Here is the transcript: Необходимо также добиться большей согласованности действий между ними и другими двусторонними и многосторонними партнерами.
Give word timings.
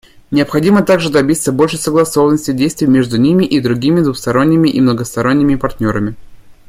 Необходимо 0.31 0.81
также 0.81 1.11
добиться 1.11 1.51
большей 1.51 1.77
согласованности 1.77 2.51
действий 2.53 2.87
между 2.87 3.17
ними 3.17 3.45
и 3.45 3.59
другими 3.59 4.01
двусторонними 4.01 4.67
и 4.67 4.81
многосторонними 4.81 5.53
партнерами. 5.53 6.15